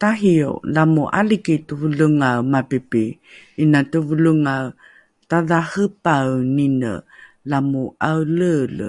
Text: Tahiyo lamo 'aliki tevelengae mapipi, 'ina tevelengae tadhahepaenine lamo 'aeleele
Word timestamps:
Tahiyo 0.00 0.50
lamo 0.74 1.02
'aliki 1.16 1.54
tevelengae 1.66 2.40
mapipi, 2.52 3.04
'ina 3.60 3.78
tevelengae 3.90 4.64
tadhahepaenine 5.28 6.92
lamo 7.50 7.82
'aeleele 8.04 8.88